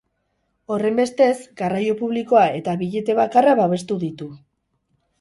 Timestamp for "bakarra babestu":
3.23-4.03